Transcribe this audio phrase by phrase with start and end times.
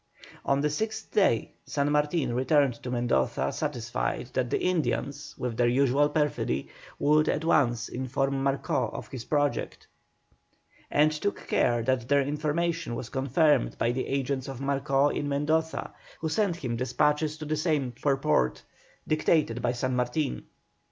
[0.43, 5.67] On the sixth day San Martin returned to Mendoza satisfied that the Indians, with their
[5.67, 9.85] usual perfidy, would at once inform Marcó of his project,
[10.89, 15.93] and took care that their information was confirmed by the agents of Marcó in Mendoza,
[16.19, 18.63] who sent him despatches to the same purport,
[19.07, 20.45] dictated by San Martin.